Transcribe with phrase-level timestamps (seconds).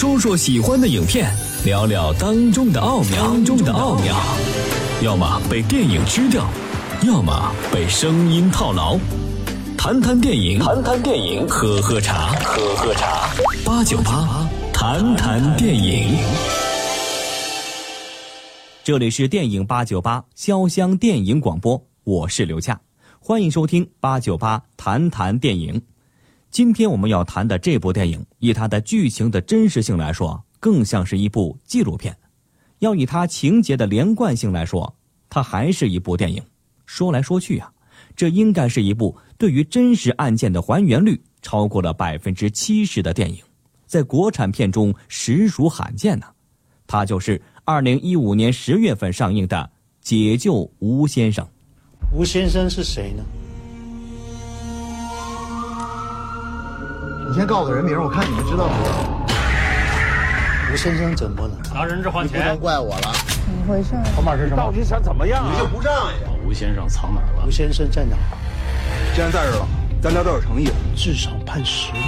[0.00, 1.30] 说说喜欢的影片，
[1.62, 3.22] 聊聊当中的奥妙。
[3.22, 4.16] 当中的奥妙，
[5.02, 6.48] 要么被电影吃掉，
[7.06, 8.98] 要么被声音套牢。
[9.76, 13.28] 谈谈电影，谈谈电影，喝喝茶，喝喝茶。
[13.62, 16.16] 八九八，谈谈电影。
[18.82, 22.80] 这里是电影八九八潇湘电影广播，我是刘恰，
[23.18, 25.82] 欢迎收听八九八谈谈电影。
[26.50, 32.12] 今天我们要谈的这部电影，以它的剧情的真实性来说，更像是一部纪录片；
[32.80, 34.92] 要以它情节的连贯性来说，
[35.28, 36.42] 它还是一部电影。
[36.86, 37.72] 说来说去啊，
[38.16, 43.40] 这应该是一部对于真实案件的还原率超过了百分之七十的电影，
[43.86, 46.26] 在国产片中实属罕见呢。
[46.88, 49.56] 它就是二零一五年十月份上映的
[50.00, 51.44] 《解救吴先生》。
[52.12, 53.22] 吴先生是谁呢？
[57.30, 58.96] 你先告诉我人名，我看你们知道不知道？
[60.72, 61.56] 吴先生怎么了？
[61.72, 63.12] 拿人质换钱，不能怪我了。
[63.46, 63.90] 怎么回事？
[64.16, 64.56] 筹码是什么？
[64.56, 65.44] 到底想怎么样？
[65.48, 66.16] 你就不仗义？
[66.44, 67.44] 吴先生藏哪儿了？
[67.46, 68.16] 吴先生在哪？
[69.14, 69.68] 既然在这了，
[70.02, 70.70] 咱俩都有诚意。
[70.96, 72.04] 至少判十年。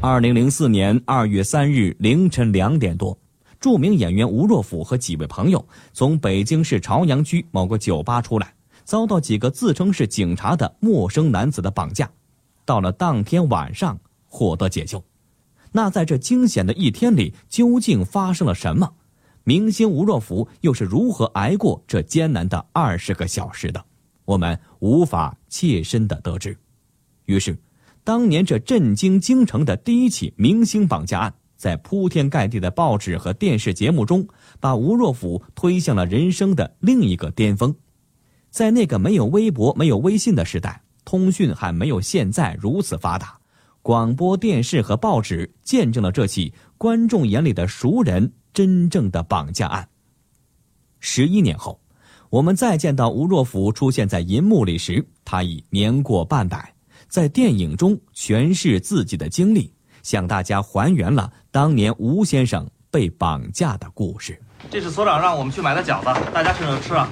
[0.00, 3.14] 二零零四年二月三日凌晨两点多，
[3.60, 8.46] 著名演员吴若甫和几位朋友从北京市朝阳区某个酒吧出来。
[8.84, 12.10] 遭到几个自称是警察的陌生男子的绑架，
[12.64, 15.02] 到了当天晚上获得解救。
[15.72, 18.92] 那在这惊险的一天里，究竟发生了什么？
[19.44, 23.84] 明星吴若甫又是如何挨过这艰难的二十个小时的？
[24.24, 26.56] 我们无法切身的得知。
[27.24, 27.58] 于是，
[28.04, 34.28] 当年这震惊京城的第一起明星绑架案，在铺天盖地的报纸和电视节目中，
[34.60, 37.74] 把吴若甫推向了人生的另一个巅峰。
[38.52, 43.34] 在那个没有微博、没有微信的时代，通讯还没有现在如此发达，
[43.80, 49.88] 广播电视和报纸见证了这起观众眼里的熟人真正的绑架案。
[51.00, 51.80] 十一年后，
[52.28, 56.74] 我们再见到吴若甫出现在银幕里时，他已年过半百，
[57.08, 59.72] 在电影中诠释自己的经历，
[60.02, 64.38] 向大家还原了当年吴先生被绑架的故事。
[64.70, 67.08] 这是所长让我们去买的饺子，大家趁热吃啊！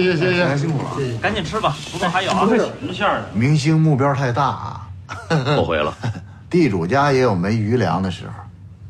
[0.00, 2.48] 谢谢谢谢，辛苦了，赶紧吃吧，不够还有啊！
[2.48, 3.28] 什么馅儿的？
[3.34, 4.88] 明星目标太大啊，
[5.54, 5.94] 后悔了。
[6.48, 8.32] 地主家也有没余粮的时候，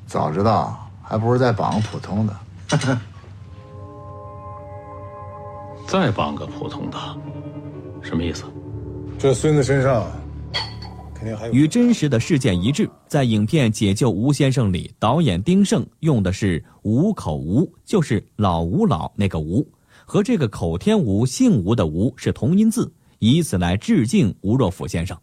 [0.06, 2.36] 早知道还不如再绑个普通的。
[5.88, 6.96] 再绑个普通的，
[8.00, 8.44] 什么意思？
[9.18, 10.06] 这孙子身上
[11.14, 11.52] 肯定还有。
[11.52, 19.66] 与真实的事件一致，在影片《解救吴先生》里，导演丁晟用的是“吴口吴”，就是老吴老那个吴。
[20.12, 25.18] 和这个口天吴、姓吴的吴是同音字，以此来致敬吴若甫先生。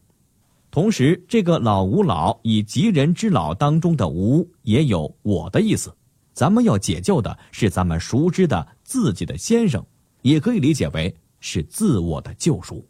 [0.72, 5.94] 同时，这个老吴老以吉人之老当中的吴也有我的意思。
[6.34, 9.86] 咱们要解救的是咱们熟知的自己的先生，
[10.24, 12.84] 也可以理解为是自我的救赎。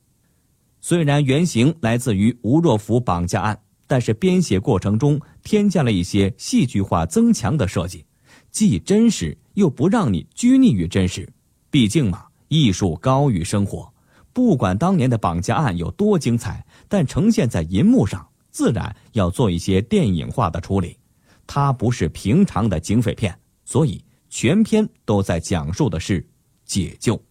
[0.80, 8.06] 虽然原型来自于吴若甫绑架案，但是编写过程中添加了一些戏剧化增强的设计，
[8.52, 11.28] 既真实又不让你拘泥于真实。
[11.70, 13.92] 毕竟嘛，艺术高于生活。
[14.32, 20.98] 不管当年的绑架案有多精彩，但呈现在银幕上，自然要做一些电影化的处理。
[21.46, 26.26] 它不是平常的警匪片，所以全片都在讲述的是
[26.64, 27.22] 解救。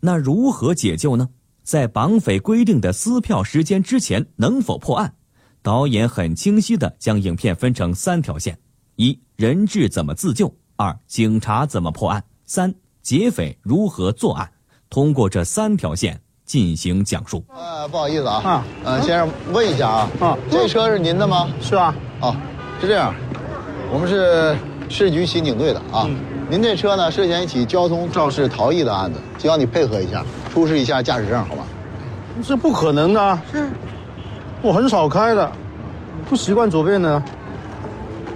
[0.00, 1.28] 那如何解救呢？
[1.62, 5.14] 在绑匪规定的撕票时间之前，能否破案？
[5.62, 8.58] 导演很清晰地将影片分成三条线：
[8.96, 10.46] 一、人质怎么自救；
[10.76, 12.74] 二、警察怎么破案；三。
[13.04, 14.50] 劫匪如何作案？
[14.88, 17.44] 通过这三条线进行讲述。
[17.54, 21.46] 呃，不好意思啊，啊，呃，先生问一下啊，啊，这车是您的吗？
[21.60, 21.94] 是啊。
[22.20, 22.34] 哦，
[22.80, 23.14] 是这样，
[23.92, 24.56] 我们是
[24.88, 26.08] 市局刑警队的啊。
[26.48, 31.66] 您这车呢涉嫌一起交通肇事逃逸的案子，希望你配合一下，出示一下驾驶证，好吧？
[32.42, 33.38] 这不可能的。
[33.52, 33.68] 是。
[34.62, 35.52] 我很少开的，
[36.26, 37.22] 不习惯左边的。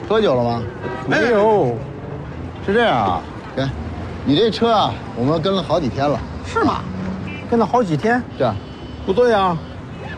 [0.06, 0.62] 喝酒了吗？
[1.09, 1.75] 没有。
[2.67, 3.23] 是这样啊，
[3.56, 3.67] 给。
[4.29, 6.83] 你这车啊，我们跟了好几天了，是吗？
[7.51, 8.23] 跟了好几天？
[8.37, 8.47] 是。
[9.07, 9.57] 不对啊，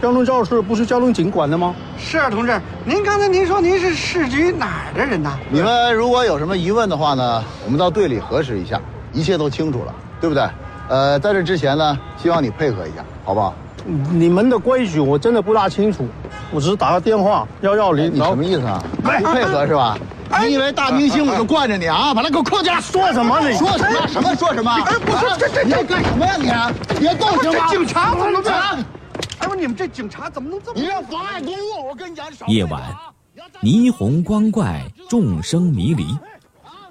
[0.03, 1.73] 交通肇事不是交通警管的吗？
[1.97, 5.31] 是啊，同志，您刚才您说您是市局哪儿的人呢？
[5.49, 8.81] 你们如果有什么疑问的话呢，我们到队里核实一下，
[9.13, 10.45] 一切都清楚了，对不对？
[10.89, 13.55] 呃，在这之前呢，希望你配合一下，好不好？
[14.11, 16.05] 你们的规矩我真的不大清楚，
[16.51, 18.83] 我只是打个电话要要你，你什么意思啊？
[19.05, 19.97] 不配合是吧？
[20.39, 22.15] 你以为大明星我就惯着你啊？
[22.15, 22.81] 把他给我扣下！
[22.81, 23.41] 说什么？
[23.41, 24.07] 你说什么？
[24.07, 24.71] 什么说什么？
[24.71, 26.73] 哎，不是这这这干什么呀？
[26.91, 27.69] 你别动行吗？
[27.69, 28.85] 警察怎么办？
[29.39, 30.81] 哎，不，你们这警察怎么能这么？
[30.81, 31.89] 你这妨碍公务！
[31.89, 32.83] 我跟你讲，夜晚，
[33.63, 36.17] 霓虹光怪，众生迷离。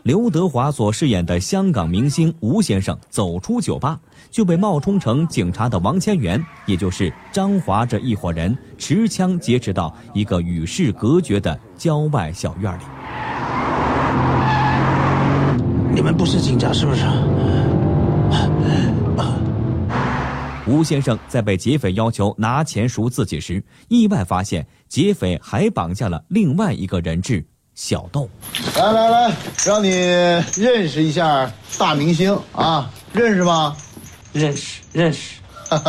[0.04, 4.00] 刘德华所饰演的香港明星吴先生走出酒吧，
[4.32, 12.84] 就被冒充成警察的王千源，也就是张华这一伙人持枪劫持到一个与世隔绝的郊外小院里。
[15.92, 17.06] 你们不是警察是不是？
[20.68, 28.30] 吴先生在被劫匪要求拿钱赎自己时，意外发现劫匪还绑架了另外一个人质小豆。
[28.76, 29.36] 来来来，
[29.66, 33.76] 让你认识一下大明星啊，认识吗？
[34.32, 35.40] 认识认识，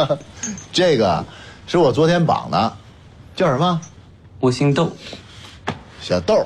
[0.72, 1.22] 这个
[1.66, 2.72] 是我昨天绑的，
[3.36, 3.78] 叫什么？
[4.40, 4.90] 我姓豆，
[6.00, 6.42] 小豆。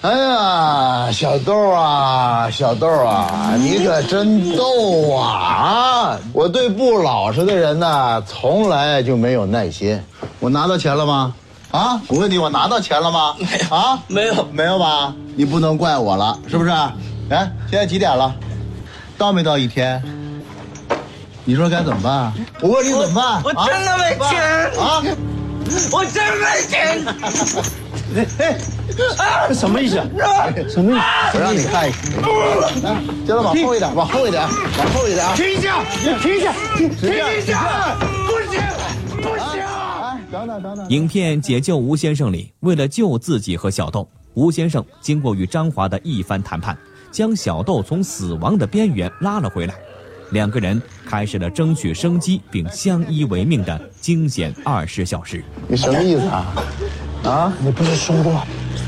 [0.00, 6.20] 哎呀，小豆啊，小豆啊，你可真逗啊啊！
[6.32, 10.00] 我对不老实的人呢，从来就没有耐心。
[10.38, 11.34] 我拿到钱了吗？
[11.72, 13.34] 啊，我问你，我拿到钱了吗？
[13.40, 15.12] 没有啊，没有没有吧？
[15.34, 16.70] 你不能怪我了，是不是？
[17.30, 18.32] 哎，现在几点了？
[19.18, 20.00] 到没到一天？
[21.44, 22.32] 你说该怎么办？
[22.60, 23.42] 我问你怎么办？
[23.42, 24.40] 我真的没钱
[24.80, 25.02] 啊！
[25.90, 27.04] 我真没钱。
[28.14, 28.58] 哎哎。
[28.98, 29.94] 这什么意思？
[30.68, 31.00] 什么意思？
[31.34, 34.42] 我让你看一看，来，叫他往后一点，往后一点，
[34.76, 35.34] 往后一点啊。
[35.36, 35.84] 停一下！
[36.20, 36.52] 停一下！
[36.76, 37.96] 停一下！
[38.26, 38.60] 不行，
[39.22, 39.62] 不行！
[39.62, 40.88] 哎，等等等等。
[40.90, 46.76] 影片《解救吴先生》里，为了救自己和小豆，吴先生经过与张华的一番谈判，
[47.12, 49.74] 将小豆从死亡的边缘拉了回来。
[50.32, 55.42] 两个人开始了争取生机并相依为命的惊险二十小时。
[55.66, 56.46] 你什么意思啊？
[57.24, 57.52] 啊？
[57.60, 58.42] 你不是说过，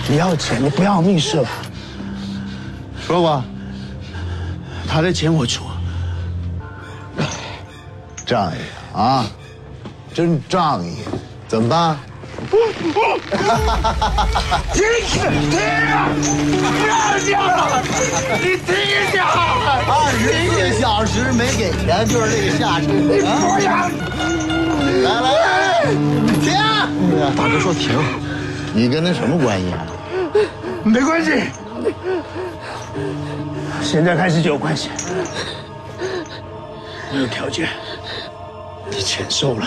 [0.09, 1.49] 你要钱，你不要命是吧？
[3.07, 3.43] 说过。
[4.89, 5.65] 他的钱我出。
[8.27, 8.57] 仗义
[8.97, 9.27] 啊，
[10.15, 10.97] 真仗义，
[11.49, 11.97] 怎么办？
[14.73, 15.23] 停停！
[15.51, 15.59] 停！
[16.61, 17.83] 不要叫了！
[18.41, 19.27] 你停一下！
[19.87, 22.83] 二十四小时没给钱就是这个下场。
[22.87, 23.27] 你不
[23.63, 23.69] 要！
[25.03, 25.85] 来来来，
[26.41, 26.47] 停！
[27.37, 27.99] 大哥说停，
[28.75, 29.87] 你跟他什么关系啊？
[30.85, 31.31] 没关系。
[33.83, 34.89] 现在开始就有关系。
[37.13, 37.69] 我有条件，
[38.91, 39.67] 你钱收了，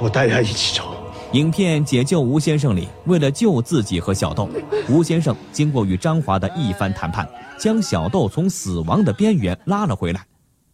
[0.00, 0.94] 我带他一起走。
[1.32, 4.48] 影片《解救吴先生》里，为了救自己和小豆，
[4.88, 7.28] 吴先生经过与张华的一番谈判，
[7.58, 10.24] 将小豆从死亡的边缘拉了回来。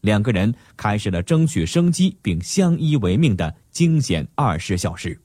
[0.02, 5.18] 两个人开始了争取生机并相依为命的惊险二十小时。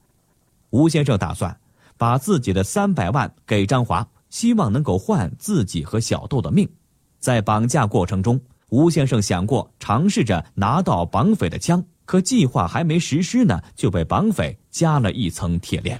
[0.69, 1.55] 吴先生打算
[1.97, 6.69] 把自己的三百万给张华，希望能够换自己和小豆的命。
[7.19, 8.39] 在绑架过程中，
[8.69, 11.83] 吴先生想过尝试着拿到绑匪的枪。
[12.05, 15.99] 可计划还没实施呢，就被绑匪加了一层铁链。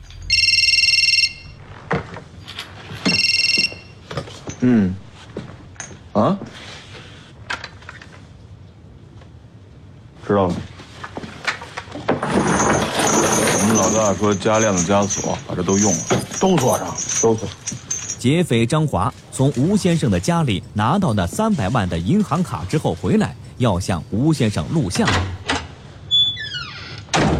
[4.60, 4.94] 嗯，
[6.14, 6.38] 啊，
[10.28, 10.56] 知道了。
[13.58, 16.00] 我们老大说加链子加锁，把这都用了，
[16.40, 16.88] 都锁上，
[17.22, 17.48] 都锁。
[18.18, 25.08] 劫匪张华从吴先生的家里拿到那三百万的银行卡之后回来，要向吴先生录像。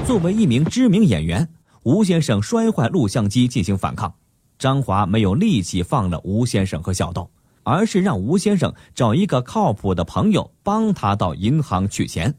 [0.06, 1.48] 作为一名知名演员，
[1.84, 4.14] 吴先生摔坏录像机进行反抗。
[4.60, 7.30] 张华没有力气放了吴先生和小豆，
[7.64, 12.36] 而是让吴先生找一个靠谱的朋友帮他到银行取钱。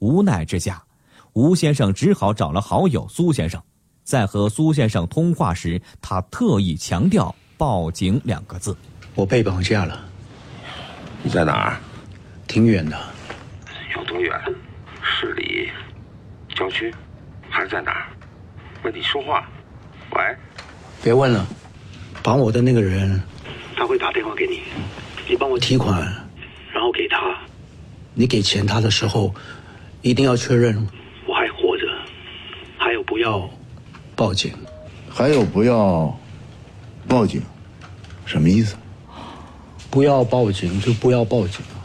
[0.00, 0.82] 无奈之下，
[1.38, 3.62] 吴先生只好找了好友苏先生。
[4.02, 8.76] 在和苏先生通话时，他特意强调“报警”两个字。
[9.14, 10.04] 我被绑架了。
[11.22, 11.78] 你在哪儿？
[12.48, 12.98] 挺远的。
[13.94, 14.36] 有多远？
[15.00, 15.70] 市里？
[16.56, 16.92] 郊区？
[17.48, 18.08] 还是在哪儿？
[18.82, 19.48] 问你说话。
[20.16, 20.36] 喂。
[21.04, 21.46] 别问了，
[22.20, 23.22] 绑我的那个人，
[23.76, 24.62] 他会打电话给你，
[25.28, 26.02] 你帮我提款，
[26.72, 27.16] 然后给他。
[28.12, 29.32] 你给钱他的时候，
[30.02, 30.84] 一定要确认
[33.28, 33.48] 要
[34.16, 34.50] 报警。
[35.10, 36.16] 还有不要
[37.06, 37.42] 报警，
[38.24, 38.74] 什么意思？
[39.90, 41.84] 不要报警就不要报警啊！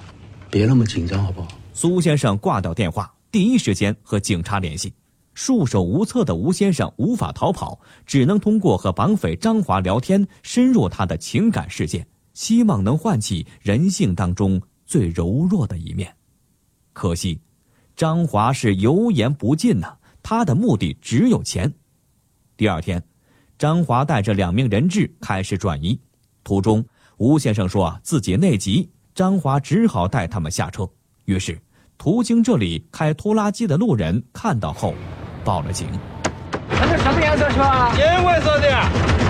[0.50, 1.48] 别那么紧张好不好？
[1.74, 4.94] 苏先生挂掉电话，第一时间和警察联系。
[5.34, 16.16] 束手无策的吴先生无法逃跑，只能通过和绑匪张华聊天，深入他的情感世界，希望能唤起人性当中最柔弱的一面。
[16.94, 17.42] 可惜，
[17.96, 21.72] 张华是油盐不进呐，他的目的只有钱。
[22.58, 23.04] 第二天，
[23.60, 26.00] 张华带着两名人质开始转移，
[26.44, 26.84] 途中
[27.18, 30.90] 吴先生说自己内急，张华只好带他们下车。
[31.26, 31.60] 于是，
[31.98, 34.96] 途经这里开拖拉机的路人看到后。
[35.44, 35.88] 报了警。
[36.70, 37.94] 那是什么颜色车啊？
[37.98, 38.68] 银灰色的，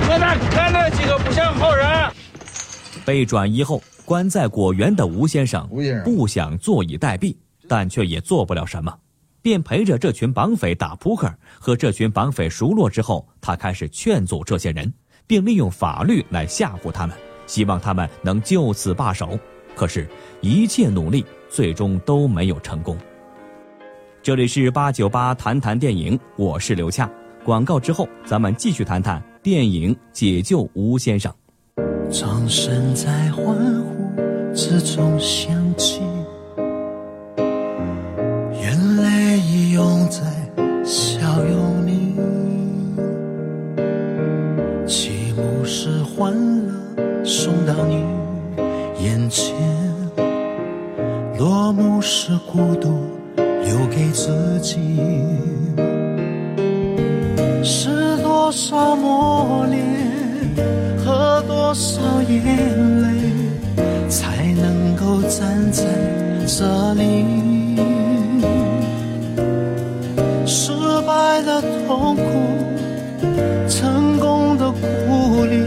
[0.08, 1.88] 我哪看那几个不像好人？
[3.04, 5.68] 被转移后，关在果园的吴先生
[6.06, 7.36] 不想坐以待毙，
[7.68, 8.96] 但却也做不了什么，
[9.44, 11.32] 便陪着这群绑匪打扑克。
[11.60, 14.92] 和这群绑匪熟络之后，他开始劝阻这些人，
[15.28, 19.38] 并利用法律来吓唬他们，希望他们能就此罢手。
[19.76, 20.08] 可是，
[20.42, 22.98] 一切努力最终都没有成功。
[24.22, 27.10] 这里是八九八谈谈电影，我是刘恰。
[27.44, 31.30] 广告之后，咱们继续谈谈电影《解救吴先生》。
[32.10, 36.00] 掌声在欢呼之中响起，
[53.64, 54.78] 留给自己，
[57.64, 59.82] 是多少磨练。
[61.06, 62.46] 和多少眼
[63.02, 63.08] 泪，
[64.08, 65.84] 才能够站在
[66.48, 67.26] 这里？
[70.46, 70.72] 失
[71.06, 72.22] 败的痛苦，
[73.68, 75.58] 成功的鼓励，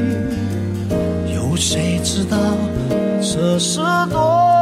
[1.35, 2.39] 有谁知道
[3.21, 3.81] 这是
[4.11, 4.56] 多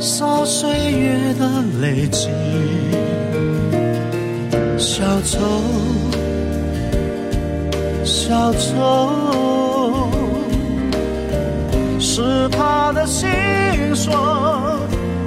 [0.00, 2.28] 少岁月的累积？
[4.78, 5.38] 小丑，
[8.04, 10.08] 小丑。
[12.00, 13.28] 是他的心
[13.94, 14.16] 酸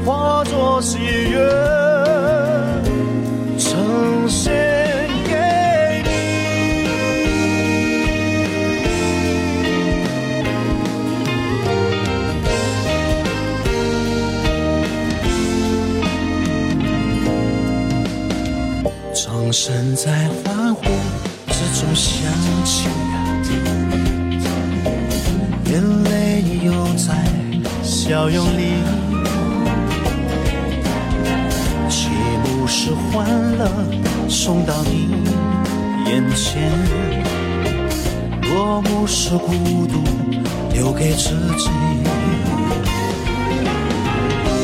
[0.06, 1.38] 化作喜悦，
[20.04, 20.12] 在
[20.44, 20.82] 欢呼
[21.52, 22.34] 之中响
[22.66, 22.90] 起。
[25.66, 27.14] 眼泪又在
[27.84, 28.82] 笑容里，
[31.88, 32.10] 起
[32.44, 33.30] 幕是欢
[33.60, 33.70] 乐
[34.28, 35.24] 送到你
[36.10, 36.68] 眼前，
[38.50, 39.54] 落幕是孤
[39.86, 40.02] 独
[40.74, 41.30] 留给自
[41.60, 41.70] 己。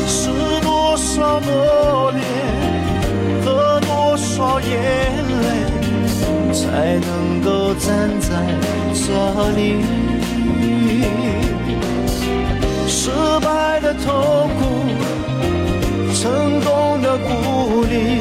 [0.08, 0.30] 是
[0.62, 2.24] 多少磨练
[4.38, 4.70] 少眼
[5.42, 5.46] 泪，
[6.52, 8.30] 才能够站在
[8.94, 9.82] 这里？
[12.86, 14.60] 失败的痛苦，
[16.14, 18.20] 成功的鼓励，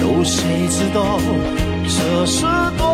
[0.00, 1.18] 有谁知道
[1.88, 2.46] 这是
[2.78, 2.86] 多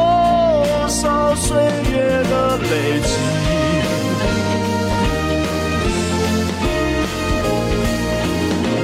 [0.89, 1.55] 少岁
[1.93, 3.09] 月的累积？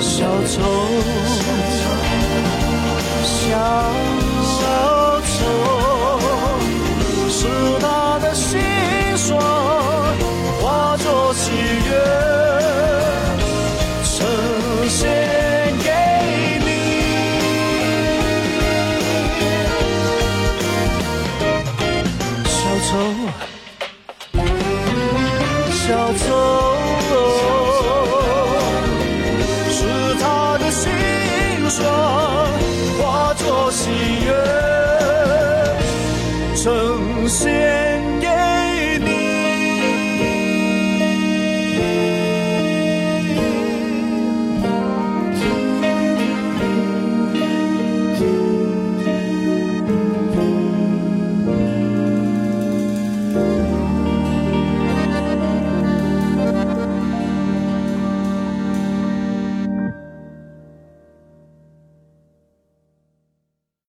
[0.03, 0.61] 小丑，
[3.49, 4.06] 小